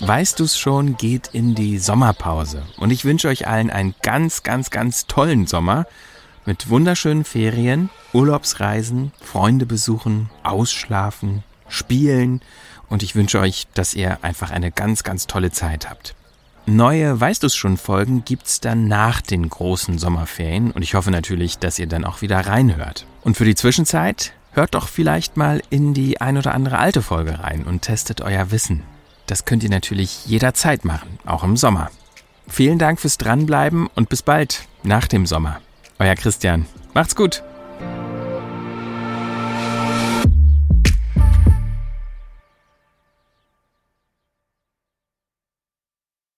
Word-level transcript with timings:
Weißt 0.00 0.40
du's 0.40 0.56
schon, 0.56 0.96
geht 0.96 1.28
in 1.34 1.54
die 1.54 1.78
Sommerpause. 1.78 2.62
Und 2.78 2.90
ich 2.90 3.04
wünsche 3.04 3.28
euch 3.28 3.46
allen 3.46 3.68
einen 3.68 3.94
ganz, 4.02 4.42
ganz, 4.42 4.70
ganz 4.70 5.06
tollen 5.06 5.46
Sommer 5.46 5.86
mit 6.46 6.70
wunderschönen 6.70 7.24
Ferien, 7.24 7.90
Urlaubsreisen, 8.14 9.12
Freunde 9.20 9.66
besuchen, 9.66 10.30
ausschlafen, 10.42 11.44
spielen. 11.68 12.40
Und 12.88 13.02
ich 13.02 13.14
wünsche 13.14 13.40
euch, 13.40 13.66
dass 13.74 13.92
ihr 13.92 14.24
einfach 14.24 14.50
eine 14.50 14.72
ganz, 14.72 15.02
ganz 15.02 15.26
tolle 15.26 15.50
Zeit 15.50 15.90
habt. 15.90 16.14
Neue 16.64 17.20
Weißt 17.20 17.42
du's 17.42 17.54
schon 17.54 17.76
Folgen 17.76 18.24
gibt's 18.24 18.60
dann 18.60 18.88
nach 18.88 19.20
den 19.20 19.50
großen 19.50 19.98
Sommerferien 19.98 20.70
und 20.70 20.82
ich 20.82 20.94
hoffe 20.94 21.10
natürlich, 21.10 21.58
dass 21.58 21.78
ihr 21.78 21.86
dann 21.86 22.04
auch 22.04 22.22
wieder 22.22 22.46
reinhört. 22.46 23.06
Und 23.22 23.36
für 23.36 23.44
die 23.44 23.54
Zwischenzeit 23.54 24.32
hört 24.52 24.74
doch 24.74 24.88
vielleicht 24.88 25.36
mal 25.36 25.62
in 25.68 25.92
die 25.92 26.20
ein 26.22 26.38
oder 26.38 26.54
andere 26.54 26.78
alte 26.78 27.02
Folge 27.02 27.40
rein 27.40 27.64
und 27.64 27.82
testet 27.82 28.22
euer 28.22 28.50
Wissen. 28.50 28.82
Das 29.30 29.44
könnt 29.44 29.62
ihr 29.62 29.70
natürlich 29.70 30.26
jederzeit 30.26 30.84
machen, 30.84 31.20
auch 31.24 31.44
im 31.44 31.56
Sommer. 31.56 31.92
Vielen 32.48 32.80
Dank 32.80 32.98
fürs 32.98 33.16
Dranbleiben 33.16 33.86
und 33.94 34.08
bis 34.08 34.22
bald 34.22 34.66
nach 34.82 35.06
dem 35.06 35.24
Sommer. 35.24 35.60
Euer 36.00 36.16
Christian. 36.16 36.66
Macht's 36.94 37.14
gut. 37.14 37.44